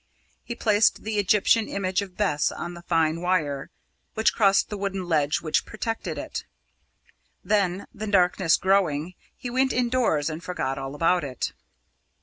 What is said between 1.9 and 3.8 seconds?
of Bes on the fine wire,